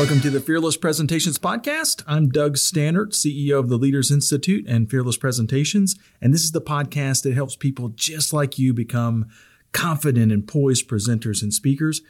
[0.00, 2.02] Welcome to the Fearless Presentations Podcast.
[2.06, 5.94] I'm Doug Staneart, CEO of the Leaders Institute and Fearless Presentations.
[6.22, 9.28] And this is the podcast that helps people just like you become
[9.72, 12.00] confident and poised presenters and speakers.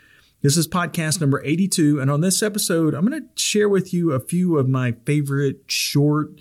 [0.41, 2.01] This is podcast number 82.
[2.01, 5.63] And on this episode, I'm going to share with you a few of my favorite
[5.67, 6.41] short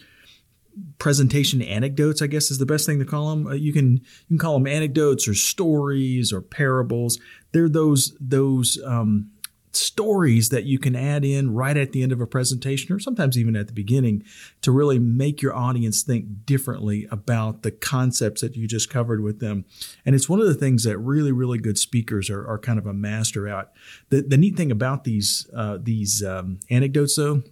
[0.99, 3.47] presentation anecdotes, I guess is the best thing to call them.
[3.47, 7.19] Uh, you can you can call them anecdotes or stories or parables.
[7.53, 9.31] They're those those um,
[9.71, 13.37] stories that you can add in right at the end of a presentation or sometimes
[13.37, 14.23] even at the beginning
[14.61, 19.39] to really make your audience think differently about the concepts that you just covered with
[19.39, 19.65] them.
[20.05, 22.87] And it's one of the things that really, really good speakers are, are kind of
[22.87, 23.71] a master at.
[24.09, 27.43] The, the neat thing about these, uh, these um, anecdotes, though,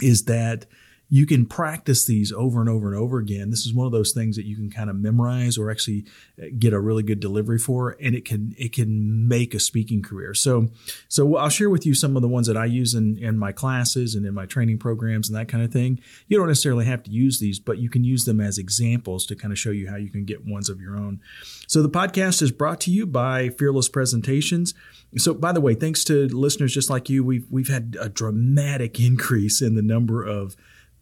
[0.00, 0.66] is that
[1.08, 3.50] you can practice these over and over and over again.
[3.50, 6.04] This is one of those things that you can kind of memorize or actually
[6.40, 10.02] uh, get a really good delivery for, and it can it can make a speaking
[10.02, 10.34] career.
[10.34, 10.68] So
[11.08, 13.52] so I'll share with you some of the ones that I use in in my
[13.52, 16.00] classes and in my training programs and that kind of thing.
[16.26, 19.36] You don't necessarily have to use these, but you can use them as examples to
[19.36, 21.20] kind of show you how you can get ones of your own.
[21.68, 24.74] So the podcast is brought to you by Fearless Presentations.
[25.16, 28.98] So by the way, thanks to listeners just like you, we've we've had a dramatic
[29.06, 30.56] increase in the number of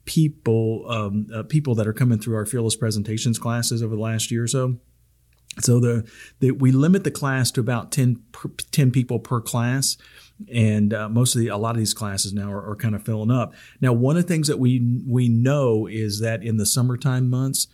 [0.04, 4.30] people um, uh, people that are coming through our fearless presentations classes over the last
[4.30, 4.76] year or so.
[5.60, 6.08] So the,
[6.40, 9.96] the we limit the class to about 10, per, 10 people per class,
[10.52, 13.04] and uh, most of the a lot of these classes now are, are kind of
[13.04, 13.54] filling up.
[13.80, 17.68] Now, one of the things that we we know is that in the summertime months,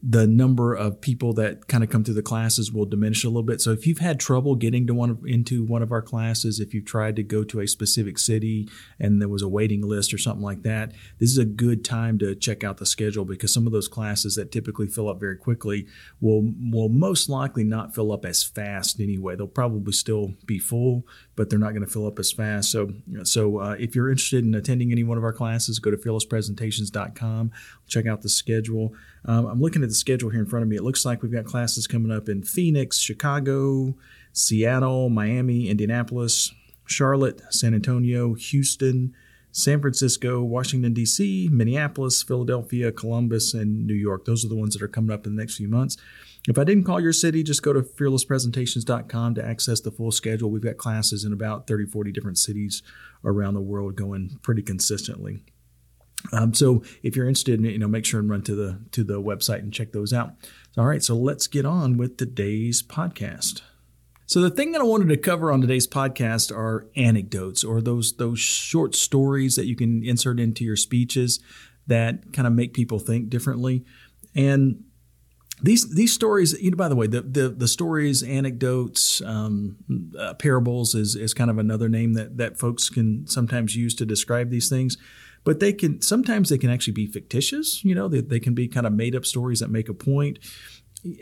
[0.00, 3.42] the number of people that kind of come through the classes will diminish a little
[3.42, 3.60] bit.
[3.60, 6.74] So if you've had trouble getting to one of, into one of our classes, if
[6.74, 10.18] you've tried to go to a specific city and there was a waiting list or
[10.18, 13.66] something like that, this is a good time to check out the schedule because some
[13.66, 15.86] of those classes that typically fill up very quickly
[16.20, 19.36] will will most likely not fill up as fast anyway.
[19.36, 22.72] They'll probably still be full, but they're not going to fill up as fast.
[22.72, 22.92] So
[23.22, 27.52] so uh, if you're interested in attending any one of our classes, go to fearlesspresentations.com,
[27.86, 28.94] check out the schedule.
[29.24, 30.76] Um, I'm looking at the schedule here in front of me.
[30.76, 33.94] It looks like we've got classes coming up in Phoenix, Chicago,
[34.32, 36.52] Seattle, Miami, Indianapolis,
[36.86, 39.14] Charlotte, San Antonio, Houston,
[39.52, 44.24] San Francisco, Washington, D.C., Minneapolis, Philadelphia, Columbus, and New York.
[44.24, 45.96] Those are the ones that are coming up in the next few months.
[46.48, 50.50] If I didn't call your city, just go to fearlesspresentations.com to access the full schedule.
[50.50, 52.82] We've got classes in about 30, 40 different cities
[53.24, 55.44] around the world going pretty consistently.
[56.30, 59.02] Um, so if you're interested, in, you know, make sure and run to the to
[59.02, 60.34] the website and check those out.
[60.78, 63.62] All right, so let's get on with today's podcast.
[64.26, 68.16] So the thing that I wanted to cover on today's podcast are anecdotes or those
[68.16, 71.40] those short stories that you can insert into your speeches
[71.86, 73.84] that kind of make people think differently.
[74.34, 74.84] And
[75.62, 79.76] these these stories, you know, by the way, the the, the stories, anecdotes, um,
[80.18, 84.06] uh, parables is is kind of another name that that folks can sometimes use to
[84.06, 84.96] describe these things
[85.44, 88.68] but they can sometimes they can actually be fictitious you know they, they can be
[88.68, 90.38] kind of made up stories that make a point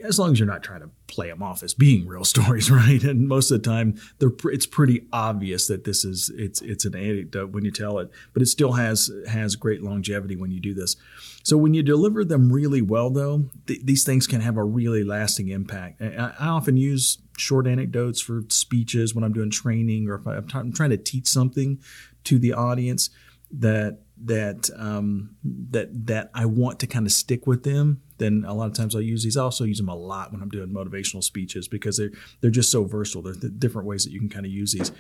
[0.05, 3.03] as long as you're not trying to play them off as being real stories, right?
[3.03, 6.95] And most of the time, they're it's pretty obvious that this is it's it's an
[6.95, 10.75] anecdote when you tell it, but it still has has great longevity when you do
[10.75, 10.97] this.
[11.43, 15.03] So when you deliver them really well, though, th- these things can have a really
[15.03, 16.03] lasting impact.
[16.03, 20.59] I, I, often use short anecdotes for speeches when I'm doing training or if t-
[20.59, 21.81] I'm trying to teach something
[22.25, 23.09] to the audience
[23.51, 25.37] that that um,
[25.71, 28.95] that that I want to kind of stick with them, then a lot of times
[28.95, 29.37] I'll use these.
[29.37, 32.11] I also use them a lot when I'm doing motivational speeches because they're
[32.41, 33.23] they're just so versatile.
[33.23, 34.93] There's different ways that you can kind of use these.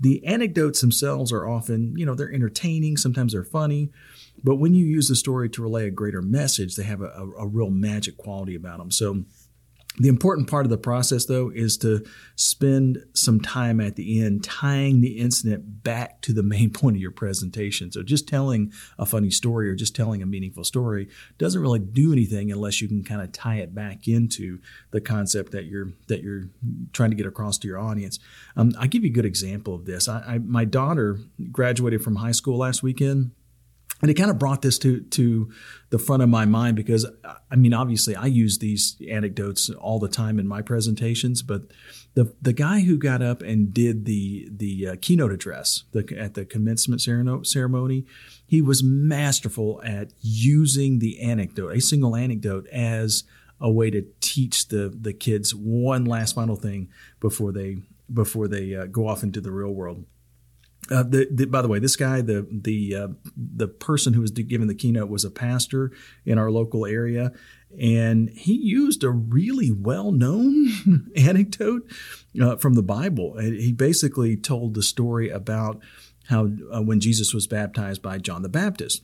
[0.00, 2.96] The anecdotes themselves are often, you know, they're entertaining.
[2.96, 3.90] Sometimes they're funny,
[4.42, 7.30] but when you use the story to relay a greater message, they have a, a,
[7.40, 8.90] a real magic quality about them.
[8.90, 9.24] So
[9.96, 12.04] the important part of the process, though, is to
[12.34, 17.02] spend some time at the end tying the incident back to the main point of
[17.02, 17.92] your presentation.
[17.92, 21.08] So, just telling a funny story or just telling a meaningful story
[21.38, 24.58] doesn't really do anything unless you can kind of tie it back into
[24.90, 26.48] the concept that you're that you're
[26.92, 28.18] trying to get across to your audience.
[28.56, 30.08] Um, I'll give you a good example of this.
[30.08, 31.18] I, I, my daughter
[31.52, 33.30] graduated from high school last weekend
[34.04, 35.50] and it kind of brought this to to
[35.88, 37.06] the front of my mind because
[37.50, 41.62] I mean obviously I use these anecdotes all the time in my presentations but
[42.12, 46.34] the the guy who got up and did the the uh, keynote address the, at
[46.34, 48.04] the commencement ceremony
[48.46, 53.24] he was masterful at using the anecdote a single anecdote as
[53.58, 56.90] a way to teach the the kids one last final thing
[57.20, 57.78] before they
[58.12, 60.04] before they uh, go off into the real world
[60.90, 64.30] uh, the, the, by the way, this guy, the the uh, the person who was
[64.30, 65.90] giving the keynote was a pastor
[66.26, 67.32] in our local area,
[67.80, 71.90] and he used a really well known anecdote
[72.40, 73.38] uh, from the Bible.
[73.38, 75.80] He basically told the story about
[76.28, 79.02] how uh, when Jesus was baptized by John the Baptist.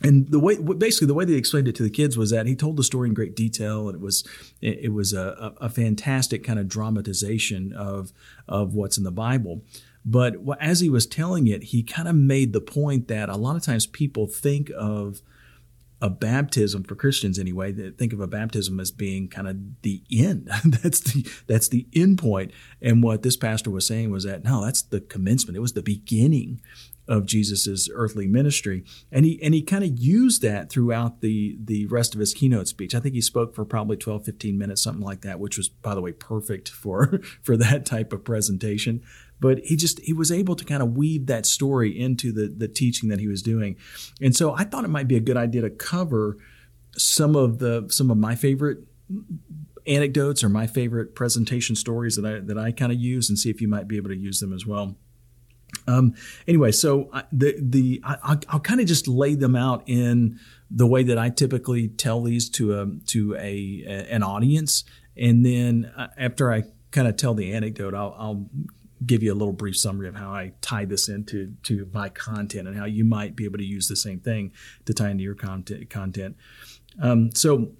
[0.00, 2.54] And the way, basically, the way they explained it to the kids was that he
[2.54, 4.22] told the story in great detail, and it was,
[4.60, 8.12] it was a, a fantastic kind of dramatization of
[8.46, 9.62] of what's in the Bible.
[10.10, 13.56] But as he was telling it, he kind of made the point that a lot
[13.56, 15.20] of times people think of
[16.00, 17.72] a baptism for Christians anyway.
[17.72, 20.48] They think of a baptism as being kind of the end.
[20.64, 22.52] that's the that's the end point.
[22.80, 25.58] And what this pastor was saying was that no, that's the commencement.
[25.58, 26.62] It was the beginning
[27.06, 28.84] of Jesus's earthly ministry.
[29.12, 32.68] And he and he kind of used that throughout the the rest of his keynote
[32.68, 32.94] speech.
[32.94, 35.94] I think he spoke for probably 12 15 minutes something like that, which was by
[35.94, 39.02] the way perfect for for that type of presentation
[39.40, 42.68] but he just he was able to kind of weave that story into the the
[42.68, 43.76] teaching that he was doing.
[44.20, 46.36] And so i thought it might be a good idea to cover
[46.96, 48.78] some of the some of my favorite
[49.86, 53.48] anecdotes or my favorite presentation stories that i that i kind of use and see
[53.48, 54.96] if you might be able to use them as well.
[55.86, 56.14] Um,
[56.46, 60.38] anyway, so I, the the I, will kind of just lay them out in
[60.70, 64.84] the way that I typically tell these to a to a, a an audience,
[65.16, 68.50] and then uh, after I kind of tell the anecdote, I'll, I'll
[69.06, 72.68] give you a little brief summary of how I tie this into to my content
[72.68, 74.52] and how you might be able to use the same thing
[74.86, 75.90] to tie into your content.
[75.90, 76.36] content.
[77.00, 77.72] Um, so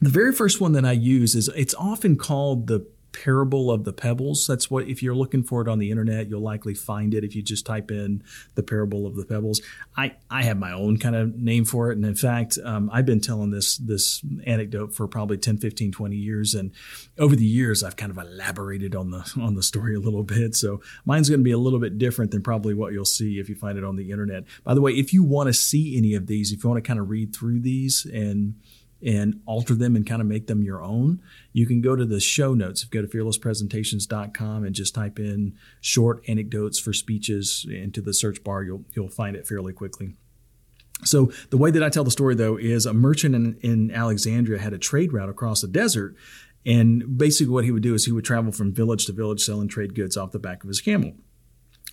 [0.00, 3.92] the very first one that I use is it's often called the parable of the
[3.92, 4.46] pebbles.
[4.46, 7.34] That's what, if you're looking for it on the internet, you'll likely find it if
[7.34, 8.22] you just type in
[8.54, 9.60] the parable of the pebbles.
[9.96, 11.96] I, I have my own kind of name for it.
[11.96, 16.16] And in fact, um, I've been telling this, this anecdote for probably 10, 15, 20
[16.16, 16.54] years.
[16.54, 16.72] And
[17.18, 20.54] over the years, I've kind of elaborated on the, on the story a little bit.
[20.54, 23.48] So mine's going to be a little bit different than probably what you'll see if
[23.48, 24.44] you find it on the internet.
[24.64, 26.86] By the way, if you want to see any of these, if you want to
[26.86, 28.54] kind of read through these and,
[29.04, 31.20] and alter them and kind of make them your own,
[31.52, 32.82] you can go to the show notes.
[32.82, 38.42] If go to fearlesspresentations.com and just type in short anecdotes for speeches into the search
[38.42, 38.62] bar.
[38.62, 40.14] You'll, you'll find it fairly quickly.
[41.04, 44.58] So the way that I tell the story though is a merchant in, in Alexandria
[44.58, 46.16] had a trade route across the desert.
[46.66, 49.68] And basically what he would do is he would travel from village to village selling
[49.68, 51.14] trade goods off the back of his camel.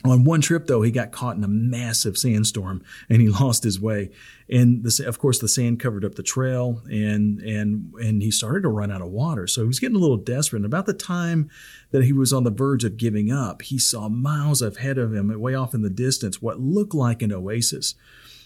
[0.04, 3.80] On one trip, though, he got caught in a massive sandstorm and he lost his
[3.80, 4.12] way.
[4.50, 8.62] And the, of course, the sand covered up the trail, and and and he started
[8.62, 9.48] to run out of water.
[9.48, 10.60] So he was getting a little desperate.
[10.60, 11.50] And about the time
[11.92, 15.34] that he was on the verge of giving up, he saw miles ahead of him,
[15.40, 17.96] way off in the distance, what looked like an oasis.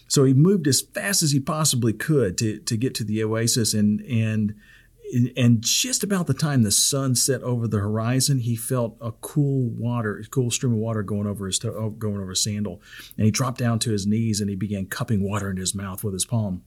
[0.08, 3.74] So he moved as fast as he possibly could to to get to the oasis,
[3.74, 4.54] and and
[5.36, 9.68] and just about the time the sun set over the horizon, he felt a cool
[9.70, 12.80] water, a cool stream of water going over his to- oh, going over his sandal,
[13.16, 16.04] and he dropped down to his knees and he began cupping water into his mouth
[16.04, 16.62] with his palm.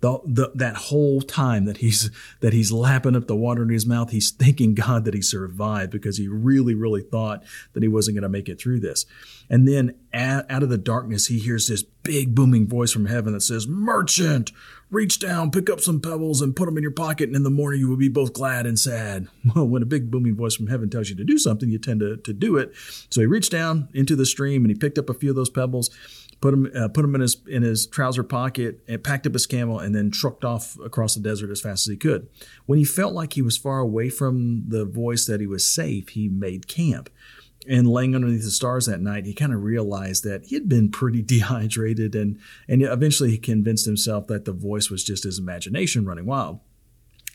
[0.00, 3.86] The, the, that whole time that he's that he's lapping up the water in his
[3.86, 8.16] mouth, he's thanking God that he survived because he really, really thought that he wasn't
[8.16, 9.06] going to make it through this.
[9.48, 13.40] And then out of the darkness, he hears this big booming voice from heaven that
[13.40, 14.52] says, "Merchant,
[14.90, 17.50] reach down, pick up some pebbles, and put them in your pocket, and in the
[17.50, 20.68] morning you will be both glad and sad." Well, when a big booming voice from
[20.68, 22.72] heaven tells you to do something, you tend to to do it.
[23.10, 25.50] So he reached down into the stream and he picked up a few of those
[25.50, 25.90] pebbles
[26.40, 29.46] put him uh, put him in his in his trouser pocket, and packed up his
[29.46, 32.28] camel, and then trucked off across the desert as fast as he could.
[32.66, 36.10] When he felt like he was far away from the voice that he was safe,
[36.10, 37.10] he made camp.
[37.68, 40.90] And laying underneath the stars that night, he kind of realized that he had been
[40.90, 46.06] pretty dehydrated, and and eventually he convinced himself that the voice was just his imagination
[46.06, 46.60] running wild.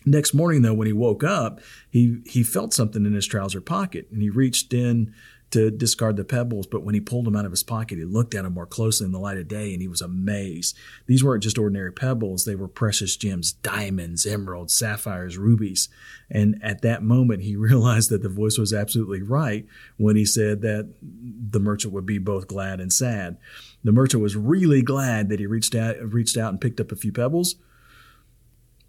[0.07, 1.59] Next morning, though, when he woke up,
[1.89, 5.13] he he felt something in his trouser pocket, and he reached in
[5.52, 8.34] to discard the pebbles, but when he pulled them out of his pocket, he looked
[8.34, 10.75] at them more closely in the light of day and he was amazed.
[11.06, 15.88] These weren't just ordinary pebbles, they were precious gems, diamonds, emeralds, sapphires, rubies.
[16.30, 19.66] And at that moment, he realized that the voice was absolutely right
[19.98, 23.38] when he said that the merchant would be both glad and sad.
[23.84, 26.96] The merchant was really glad that he reached out, reached out and picked up a
[26.96, 27.56] few pebbles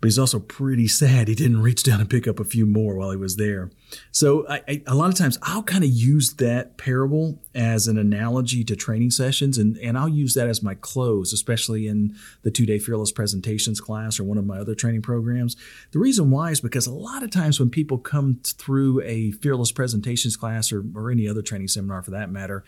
[0.07, 2.95] but he's also pretty sad he didn't reach down and pick up a few more
[2.95, 3.73] while he was there.
[4.13, 7.99] So I, I, a lot of times I'll kind of use that parable as an
[7.99, 12.53] analogy to training sessions, and, and I'll use that as my close, especially in the
[12.53, 15.57] two day fearless presentations class or one of my other training programs.
[15.91, 19.73] The reason why is because a lot of times when people come through a fearless
[19.73, 22.63] presentations class or, or any other training seminar for that matter,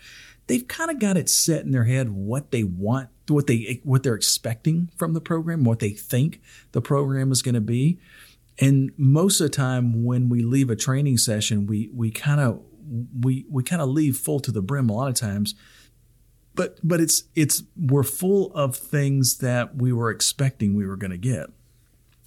[0.47, 4.03] they've kind of got it set in their head what they want what they what
[4.03, 7.99] they're expecting from the program, what they think the program is going to be.
[8.59, 12.61] And most of the time when we leave a training session, we we kind of
[13.19, 15.55] we we kind of leave full to the brim a lot of times.
[16.55, 21.11] But but it's it's we're full of things that we were expecting we were going
[21.11, 21.47] to get.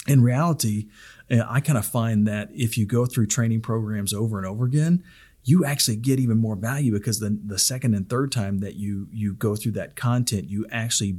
[0.07, 0.89] In reality,
[1.31, 4.65] uh, I kind of find that if you go through training programs over and over
[4.65, 5.05] again,
[5.45, 9.09] you actually get even more value because the, the second and third time that you
[9.11, 11.17] you go through that content you actually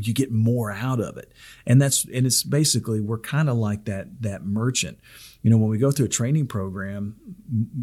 [0.00, 1.32] you get more out of it.
[1.66, 4.98] And that's and it's basically we're kind of like that that merchant.
[5.42, 7.16] You know when we go through a training program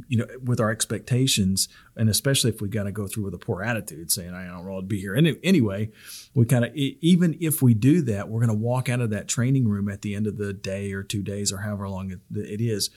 [0.07, 3.37] you know with our expectations and especially if we got to go through with a
[3.37, 5.89] poor attitude saying i don't want to be here any, anyway
[6.33, 9.27] we kind of even if we do that we're going to walk out of that
[9.27, 12.19] training room at the end of the day or two days or however long it,
[12.33, 12.89] it is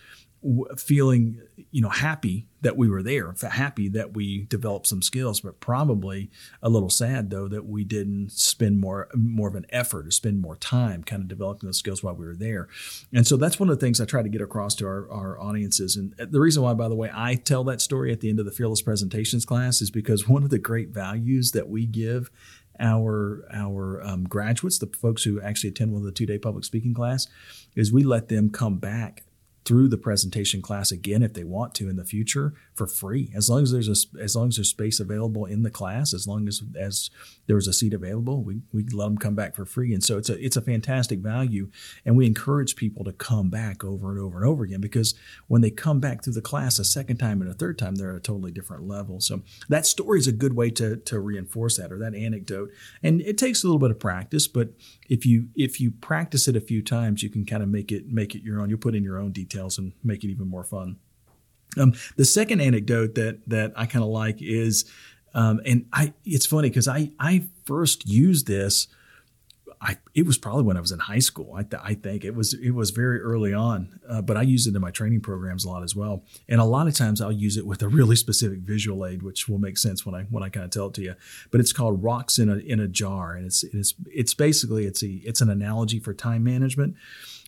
[0.77, 5.61] feeling you know happy that we were there happy that we developed some skills but
[5.61, 6.31] probably
[6.63, 10.41] a little sad though that we didn't spend more more of an effort to spend
[10.41, 12.69] more time kind of developing those skills while we were there.
[13.13, 15.41] And so that's one of the things i try to get across to our, our
[15.41, 15.97] audiences.
[15.97, 18.47] And the reason why by the way i tell that story at the end of
[18.47, 22.31] the fearless presentations class is because one of the great values that we give
[22.81, 26.95] our our um, graduates the folks who actually attend one of the two-day public speaking
[26.95, 27.29] class
[27.77, 29.23] is we let them come back
[29.64, 33.31] through the presentation class again if they want to in the future for free.
[33.35, 36.26] As long as there's a as long as there's space available in the class as
[36.26, 37.11] long as as
[37.47, 39.95] there's a seat available we, we let them come back for free.
[39.95, 41.71] And so it's a it's a fantastic value.
[42.04, 45.14] And we encourage people to come back over and over and over again because
[45.49, 48.11] when they come back through the class a second time and a third time they're
[48.11, 49.21] at a totally different level.
[49.21, 52.71] So that story is a good way to to reinforce that or that anecdote.
[53.02, 54.71] And it takes a little bit of practice but
[55.12, 58.11] if you if you practice it a few times you can kind of make it
[58.11, 60.64] make it your own you'll put in your own details and make it even more
[60.64, 60.97] fun.
[61.78, 64.87] Um, the second anecdote that that I kind of like is,
[65.35, 68.88] um, and I it's funny because I I first used this.
[69.85, 71.55] I, it was probably when I was in high school.
[71.57, 74.69] I, th- I think it was it was very early on, uh, but I use
[74.69, 76.23] it in my training programs a lot as well.
[76.49, 79.49] And a lot of times I'll use it with a really specific visual aid, which
[79.49, 81.17] will make sense when I when I kind of tell it to you.
[81.51, 85.03] But it's called rocks in a in a jar, and it's it's it's basically it's
[85.03, 86.95] a it's an analogy for time management.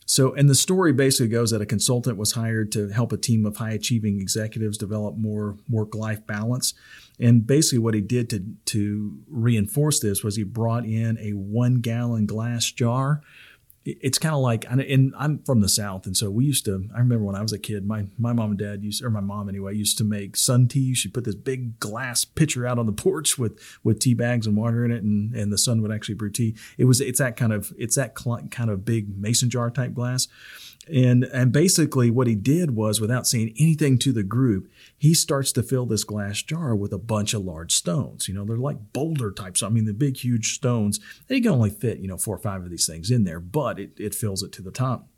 [0.06, 3.46] So, and the story basically goes that a consultant was hired to help a team
[3.46, 6.74] of high achieving executives develop more work life balance.
[7.20, 11.76] And basically, what he did to, to reinforce this was he brought in a one
[11.80, 13.22] gallon glass jar
[13.86, 16.88] it's kind of like, and I'm from the South, and so we used to.
[16.94, 19.20] I remember when I was a kid, my my mom and dad used, or my
[19.20, 20.94] mom anyway, used to make sun tea.
[20.94, 24.56] She'd put this big glass pitcher out on the porch with with tea bags and
[24.56, 26.56] water in it, and and the sun would actually brew tea.
[26.78, 30.28] It was it's that kind of it's that kind of big mason jar type glass.
[30.92, 35.52] And and basically what he did was without saying anything to the group, he starts
[35.52, 38.28] to fill this glass jar with a bunch of large stones.
[38.28, 39.62] You know, they're like boulder types.
[39.62, 41.00] I mean, the big huge stones.
[41.28, 43.78] They can only fit, you know, four or five of these things in there, but
[43.78, 45.08] it, it fills it to the top.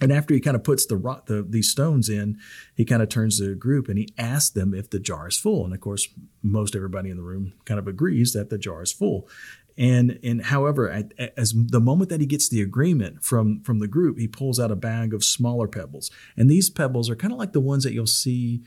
[0.00, 2.38] And after he kind of puts the, rock, the these stones in,
[2.74, 5.38] he kind of turns to the group and he asks them if the jar is
[5.38, 5.64] full.
[5.64, 6.08] And of course,
[6.42, 9.28] most everybody in the room kind of agrees that the jar is full.
[9.76, 10.90] And and however,
[11.36, 14.70] as the moment that he gets the agreement from from the group, he pulls out
[14.70, 17.92] a bag of smaller pebbles, and these pebbles are kind of like the ones that
[17.92, 18.62] you'll see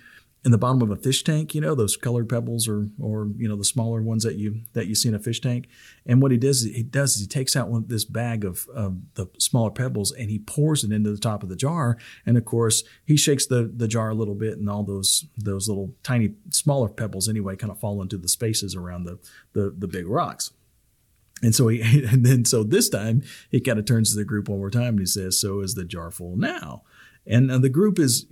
[0.46, 1.56] in the bottom of a fish tank.
[1.56, 4.86] You know those colored pebbles, or or you know the smaller ones that you that
[4.86, 5.68] you see in a fish tank.
[6.06, 8.98] And what he does, he does is he takes out one this bag of, of
[9.16, 11.98] the smaller pebbles and he pours it into the top of the jar.
[12.26, 15.68] And of course, he shakes the the jar a little bit, and all those those
[15.68, 19.18] little tiny smaller pebbles anyway kind of fall into the spaces around the
[19.54, 20.52] the, the big rocks.
[21.42, 24.50] And so he, and then so this time he kind of turns to the group
[24.50, 26.84] one more time and he says, "So is the jar full now?"
[27.28, 28.26] And uh, the group is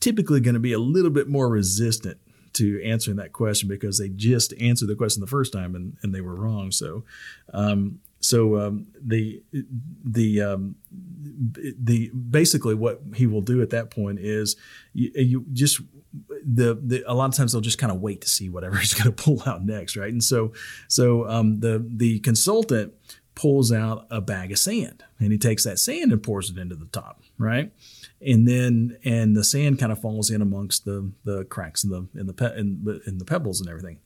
[0.00, 2.18] typically going to be a little bit more resistant
[2.54, 6.14] to answering that question because they just answered the question the first time and, and
[6.14, 6.70] they were wrong.
[6.70, 7.04] So,
[7.52, 9.42] um, so um, the
[10.04, 14.56] the um, the basically what he will do at that point is
[14.92, 15.80] you, you just
[16.44, 18.94] the, the a lot of times they'll just kind of wait to see whatever he's
[18.94, 20.12] going to pull out next, right?
[20.12, 20.52] And so
[20.88, 22.94] so um, the the consultant
[23.34, 26.74] pulls out a bag of sand and he takes that sand and pours it into
[26.74, 27.72] the top, right?
[28.20, 32.08] And then and the sand kind of falls in amongst the the cracks in the
[32.14, 33.98] in the pe- in, in the pebbles and everything.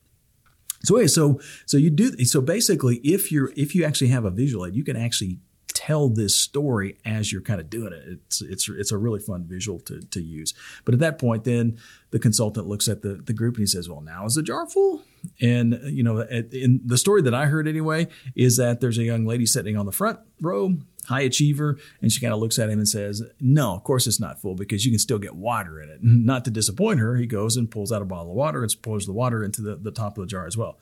[0.84, 4.30] So anyway, so so you do so basically if you're if you actually have a
[4.30, 5.38] visual aid, you can actually
[5.86, 8.02] tell this story as you're kind of doing it.
[8.06, 10.54] It's it's it's a really fun visual to to use.
[10.84, 11.78] But at that point, then
[12.10, 14.66] the consultant looks at the the group and he says, "Well, now is the jar
[14.68, 15.02] full?"
[15.40, 19.24] And you know, in the story that I heard anyway, is that there's a young
[19.24, 21.78] lady sitting on the front row high achiever.
[22.00, 24.54] And she kind of looks at him and says, No, of course it's not full
[24.54, 25.98] because you can still get water in it.
[26.02, 29.06] Not to disappoint her, he goes and pulls out a bottle of water and pours
[29.06, 30.78] the water into the, the top of the jar as well.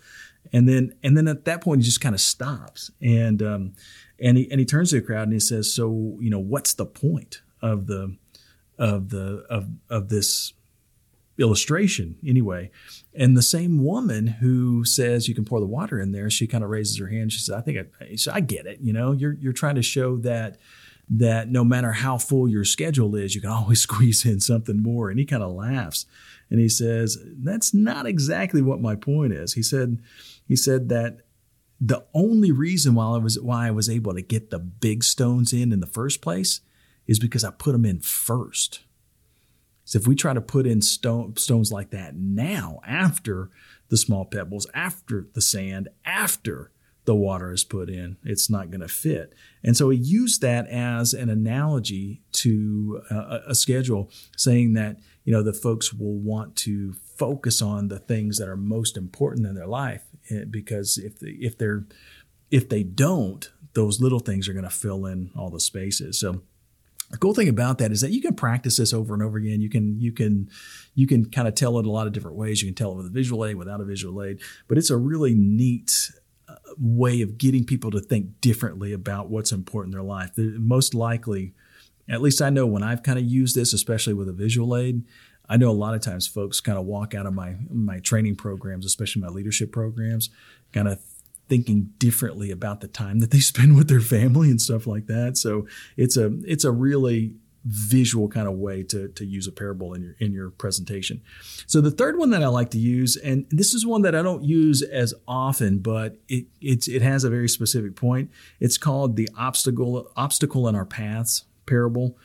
[0.53, 3.73] And then and then at that point he just kind of stops and um,
[4.21, 6.75] and he and he turns to the crowd and he says, So, you know, what's
[6.75, 8.17] the point of the
[8.79, 10.53] of the of of this
[11.39, 12.71] illustration anyway.
[13.15, 16.63] And the same woman who says you can pour the water in there, she kind
[16.63, 17.33] of raises her hand.
[17.33, 18.81] She says, "I think I, I get it.
[18.81, 20.59] You know, you're you're trying to show that."
[21.13, 25.11] That no matter how full your schedule is, you can always squeeze in something more.
[25.11, 26.07] And he kind of laughs
[26.51, 29.55] and he says, That's not exactly what my point is.
[29.55, 30.03] He said,
[30.47, 31.21] he said that
[31.81, 35.53] the only reason why I was why I was able to get the big stones
[35.53, 36.61] in in the first place
[37.07, 38.81] is because I put them in first.
[39.85, 43.51] So if we try to put in stone, stones like that now, after
[43.89, 46.71] the small pebbles, after the sand, after
[47.07, 49.35] the water is put in, it's not going to fit.
[49.65, 55.33] And so he used that as an analogy to uh, a schedule, saying that you
[55.33, 59.55] know the folks will want to focus on the things that are most important in
[59.55, 61.85] their life eh, because if they, if they're
[62.51, 66.19] if they don't, those little things are going to fill in all the spaces.
[66.19, 66.41] So
[67.11, 69.61] the cool thing about that is that you can practice this over and over again.
[69.61, 70.49] You can you can
[70.95, 72.63] you can kind of tell it a lot of different ways.
[72.63, 74.97] You can tell it with a visual aid, without a visual aid, but it's a
[74.97, 76.11] really neat
[76.49, 80.31] uh, way of getting people to think differently about what's important in their life.
[80.37, 81.53] Most likely,
[82.09, 85.05] at least I know when I've kind of used this, especially with a visual aid,
[85.51, 88.37] I know a lot of times folks kind of walk out of my my training
[88.37, 90.31] programs, especially my leadership programs,
[90.73, 91.01] kind of
[91.49, 95.37] thinking differently about the time that they spend with their family and stuff like that.
[95.37, 95.67] So
[95.97, 100.03] it's a it's a really visual kind of way to, to use a parable in
[100.03, 101.21] your in your presentation.
[101.67, 104.23] So the third one that I like to use, and this is one that I
[104.23, 108.31] don't use as often, but it it's it has a very specific point.
[108.61, 112.17] It's called the obstacle obstacle in our paths parable.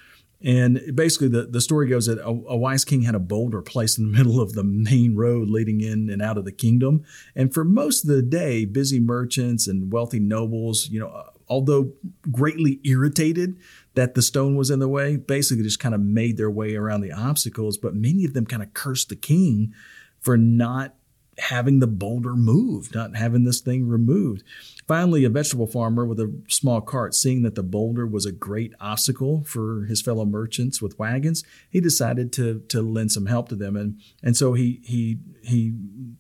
[0.42, 3.98] And basically, the, the story goes that a, a, wise king had a boulder placed
[3.98, 7.04] in the middle of the main road leading in and out of the kingdom.
[7.36, 11.94] And for most of the day, busy merchants and wealthy nobles, you know, uh, although
[12.32, 13.56] greatly irritated
[13.94, 17.02] that the stone was in the way, basically just kind of made their way around
[17.02, 17.78] the obstacles.
[17.78, 19.74] But many of them kind of cursed the king
[20.20, 20.96] for not
[21.38, 24.44] having the boulder moved, not having this thing removed.
[24.88, 28.74] Finally, a vegetable farmer with a small cart, seeing that the boulder was a great
[28.80, 33.56] obstacle for his fellow merchants with wagons, he decided to, to lend some help to
[33.56, 33.76] them.
[33.76, 35.74] And, and so he, he, he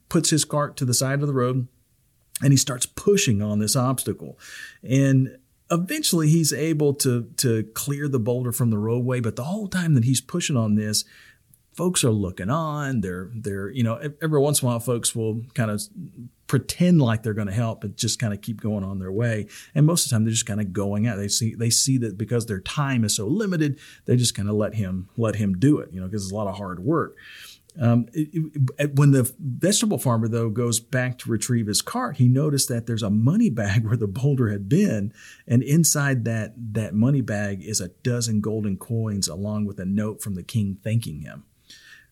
[0.09, 1.67] puts his cart to the side of the road
[2.41, 4.37] and he starts pushing on this obstacle.
[4.83, 5.37] And
[5.71, 9.19] eventually he's able to, to clear the boulder from the roadway.
[9.19, 11.05] But the whole time that he's pushing on this,
[11.75, 13.01] folks are looking on.
[13.01, 15.81] They're they're you know every once in a while folks will kind of
[16.47, 19.47] pretend like they're going to help, but just kind of keep going on their way.
[19.73, 21.17] And most of the time they're just kind of going out.
[21.17, 24.55] They see they see that because their time is so limited, they just kind of
[24.55, 25.89] let him let him do it.
[25.91, 27.15] You know because it's a lot of hard work.
[27.77, 32.29] Um, it, it, when the vegetable farmer though goes back to retrieve his cart, he
[32.29, 35.13] noticed that there's a money bag where the boulder had been,
[35.45, 40.21] and inside that that money bag is a dozen golden coins along with a note
[40.21, 41.43] from the king thanking him.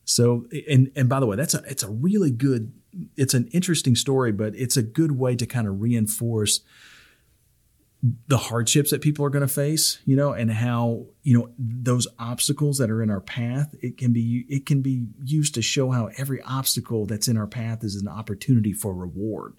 [0.05, 2.73] So, and and by the way, that's a it's a really good,
[3.15, 6.61] it's an interesting story, but it's a good way to kind of reinforce
[8.27, 12.05] the hardships that people are going to face, you know, and how you know those
[12.19, 13.73] obstacles that are in our path.
[13.81, 17.47] It can be it can be used to show how every obstacle that's in our
[17.47, 19.53] path is an opportunity for reward,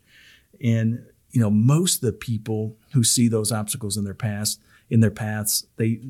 [0.63, 5.01] and you know most of the people who see those obstacles in their past in
[5.01, 6.01] their paths, they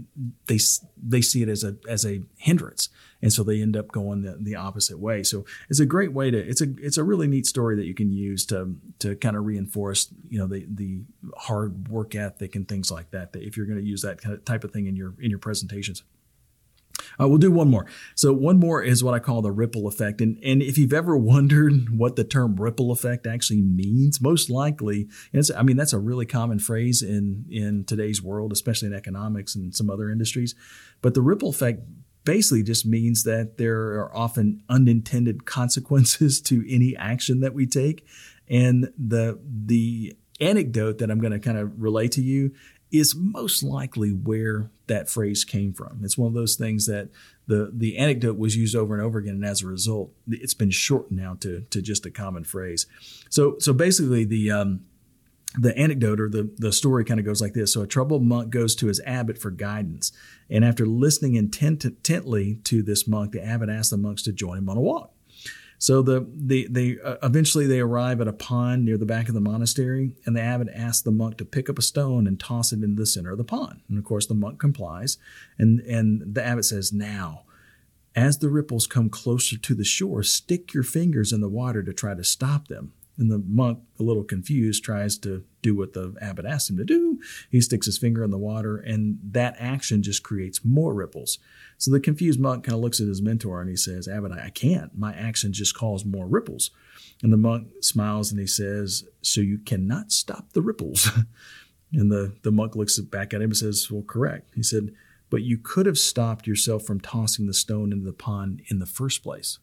[0.47, 0.59] they
[1.03, 2.89] they see it as a as a hindrance,
[3.23, 5.23] and so they end up going the, the opposite way.
[5.23, 7.95] So it's a great way to it's a it's a really neat story that you
[7.95, 11.03] can use to to kind of reinforce you know the the
[11.37, 13.33] hard work ethic and things like that.
[13.33, 15.31] That if you're going to use that kind of type of thing in your in
[15.31, 16.03] your presentations.
[17.21, 17.87] Uh, we'll do one more.
[18.15, 20.21] So one more is what I call the ripple effect.
[20.21, 25.09] And, and if you've ever wondered what the term ripple effect actually means, most likely,
[25.57, 29.75] I mean, that's a really common phrase in, in today's world, especially in economics and
[29.75, 30.55] some other industries.
[31.03, 31.81] But the ripple effect
[32.25, 38.07] basically just means that there are often unintended consequences to any action that we take.
[38.49, 42.53] And the, the anecdote that I'm going to kind of relay to you
[42.95, 46.01] is most likely where that phrase came from.
[46.03, 47.09] It's one of those things that
[47.47, 50.71] the the anecdote was used over and over again, and as a result, it's been
[50.71, 52.87] shortened now to to just a common phrase.
[53.31, 54.81] So so basically, the um,
[55.57, 57.73] the anecdote or the, the story kind of goes like this.
[57.73, 60.11] So a troubled monk goes to his abbot for guidance.
[60.51, 64.59] And after listening intent- intently to this monk, the abbot asks the monks to join
[64.59, 65.14] him on a walk.
[65.79, 69.35] So the, the they uh, eventually they arrive at a pond near the back of
[69.35, 72.73] the monastery, and the abbot asks the monk to pick up a stone and toss
[72.73, 73.81] it into the center of the pond.
[73.89, 75.19] And of course, the monk complies,
[75.59, 77.45] and and the abbot says, "Now,
[78.15, 81.93] as the ripples come closer to the shore, stick your fingers in the water to
[81.93, 86.15] try to stop them." And the monk, a little confused, tries to do what the
[86.21, 87.19] abbot asked him to do.
[87.51, 91.39] He sticks his finger in the water, and that action just creates more ripples.
[91.79, 94.51] So the confused monk kind of looks at his mentor and he says, Abbot, I
[94.51, 94.97] can't.
[94.97, 96.71] My action just caused more ripples.
[97.23, 101.11] And the monk smiles and he says, So you cannot stop the ripples.
[101.93, 104.51] and the, the monk looks back at him and says, Well, correct.
[104.55, 104.91] He said,
[105.31, 108.87] But you could have stopped yourself from tossing the stone into the pond in the
[108.87, 109.59] first place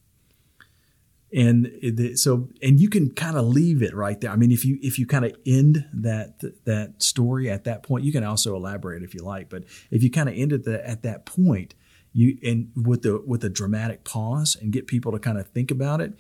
[1.34, 4.32] and it, so and you can kind of leave it right there.
[4.32, 8.04] I mean if you if you kind of end that that story at that point
[8.04, 11.04] you can also elaborate if you like but if you kind of end it at
[11.04, 11.76] that point
[12.14, 15.72] you and with the with a dramatic pause and get people to kind of think
[15.72, 16.14] about it,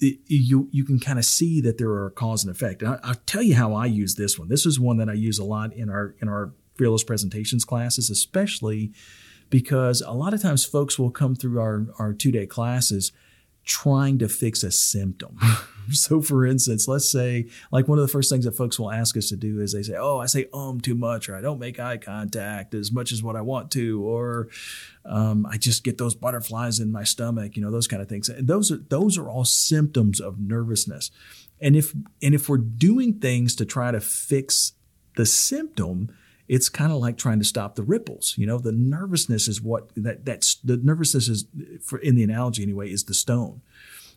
[0.00, 2.82] it you you can kind of see that there are cause and effect.
[2.82, 4.48] And I, i'll tell you how i use this one.
[4.48, 8.08] This is one that i use a lot in our in our fearless presentations classes
[8.10, 8.92] especially
[9.50, 13.12] because a lot of times folks will come through our our two-day classes
[13.64, 15.38] trying to fix a symptom.
[15.90, 19.16] so, for instance, let's say, like one of the first things that folks will ask
[19.16, 21.58] us to do is they say, Oh, I say um too much, or I don't
[21.58, 24.48] make eye contact as much as what I want to, or
[25.04, 28.28] um, I just get those butterflies in my stomach, you know, those kind of things.
[28.28, 31.10] And those are those are all symptoms of nervousness.
[31.60, 34.72] And if and if we're doing things to try to fix
[35.16, 36.14] the symptom,
[36.50, 38.34] it's kind of like trying to stop the ripples.
[38.36, 41.44] You know, the nervousness is what that that's the nervousness is
[41.80, 43.62] for in the analogy anyway is the stone.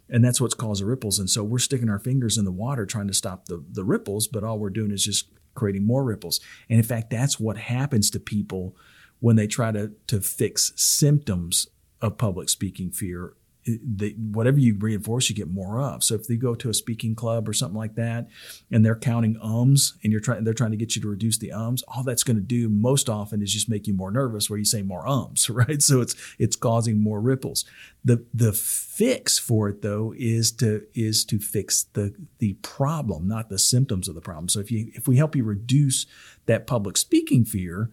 [0.10, 1.20] And that's what's causing ripples.
[1.20, 4.28] And so we're sticking our fingers in the water trying to stop the, the ripples,
[4.28, 6.40] but all we're doing is just creating more ripples.
[6.70, 8.76] And in fact, that's what happens to people
[9.20, 11.68] when they try to, to fix symptoms
[12.02, 13.34] of public speaking fear
[13.66, 16.04] the, whatever you reinforce, you get more of.
[16.04, 18.28] So if they go to a speaking club or something like that,
[18.72, 21.52] and they're counting ums, and you're trying, they're trying to get you to reduce the
[21.52, 21.84] ums.
[21.88, 24.66] All that's going to do most often is just make you more nervous, where you
[24.66, 25.82] say more ums, right?
[25.82, 27.66] So it's it's causing more ripples.
[28.04, 33.50] The the fix for it though is to is to fix the the problem, not
[33.50, 34.50] the symptoms of the problem.
[34.50, 36.06] So if you if we help you reduce
[36.46, 37.90] that public speaking fear,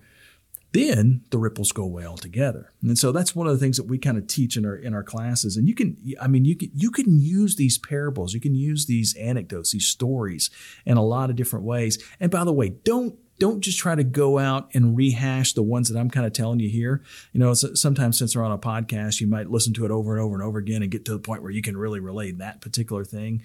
[0.72, 2.72] then the ripples go away altogether.
[2.82, 4.94] And so that's one of the things that we kind of teach in our in
[4.94, 5.56] our classes.
[5.56, 8.86] And you can, I mean, you can you can use these parables, you can use
[8.86, 10.50] these anecdotes, these stories
[10.86, 12.02] in a lot of different ways.
[12.20, 15.88] And by the way, don't don't just try to go out and rehash the ones
[15.88, 17.02] that I'm kind of telling you here.
[17.32, 20.22] You know, sometimes since we're on a podcast, you might listen to it over and
[20.22, 22.60] over and over again and get to the point where you can really relate that
[22.60, 23.42] particular thing.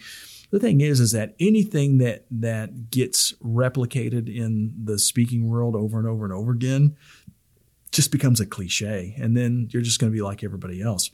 [0.52, 5.98] The thing is, is that anything that that gets replicated in the speaking world over
[5.98, 6.98] and over and over again
[7.92, 11.10] just becomes a cliche, and then you're just going to be like everybody else.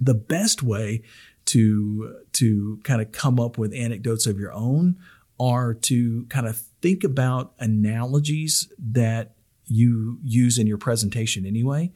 [0.00, 1.02] The best way
[1.46, 4.96] to to kind of come up with anecdotes of your own
[5.38, 9.32] are to kind of think about analogies that
[9.66, 11.92] you use in your presentation anyway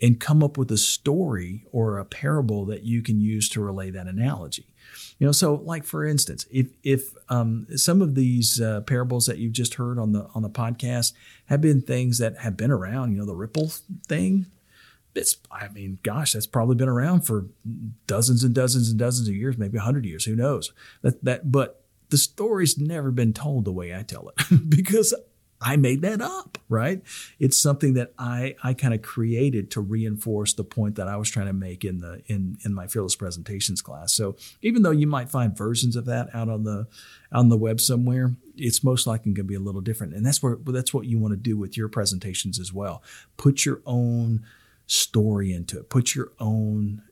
[0.00, 3.90] and come up with a story or a parable that you can use to relay
[3.90, 4.66] that analogy.
[5.18, 9.38] You know, so like for instance, if if um, some of these uh, parables that
[9.38, 11.12] you've just heard on the on the podcast
[11.46, 13.72] have been things that have been around, you know, the ripple
[14.06, 14.46] thing.
[15.14, 17.46] It's, I mean, gosh, that's probably been around for
[18.06, 20.24] dozens and dozens and dozens of years, maybe hundred years.
[20.24, 20.72] Who knows?
[21.02, 25.14] That that, but the story's never been told the way I tell it because
[25.60, 27.02] I made that up, right?
[27.40, 31.30] It's something that I I kind of created to reinforce the point that I was
[31.30, 34.12] trying to make in the in in my fearless presentations class.
[34.12, 36.86] So even though you might find versions of that out on the
[37.32, 40.14] on the web somewhere, it's most likely going to be a little different.
[40.14, 43.02] And that's where that's what you want to do with your presentations as well.
[43.36, 44.44] Put your own
[44.86, 45.90] story into it.
[45.90, 47.02] Put your own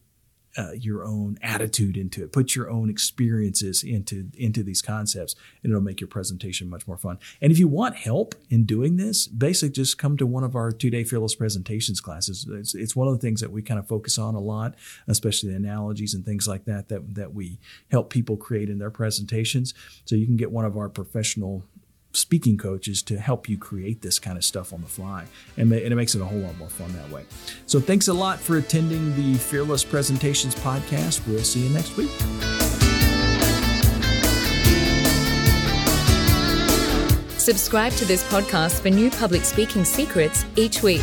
[0.56, 2.32] uh, your own attitude into it.
[2.32, 6.96] Put your own experiences into into these concepts, and it'll make your presentation much more
[6.96, 7.18] fun.
[7.40, 10.72] And if you want help in doing this, basically just come to one of our
[10.72, 12.46] two day fearless presentations classes.
[12.48, 14.74] It's, it's one of the things that we kind of focus on a lot,
[15.08, 17.58] especially the analogies and things like that that that we
[17.90, 19.74] help people create in their presentations.
[20.04, 21.64] So you can get one of our professional
[22.16, 25.26] speaking coaches to help you create this kind of stuff on the fly.
[25.56, 27.24] And, it makes it a whole lot more fun that way.
[27.66, 31.26] So thanks a lot for attending the Fearless Presentations podcast.
[31.26, 32.10] We'll see you next week.
[37.38, 41.02] Subscribe to this podcast for new public speaking secrets each week.